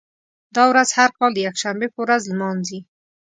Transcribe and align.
دا 0.55 0.63
ورځ 0.71 0.89
هر 0.97 1.09
کال 1.17 1.31
د 1.33 1.39
یکشنبې 1.47 1.87
په 1.91 1.99
ورځ 2.03 2.21
لمانځي. 2.31 2.79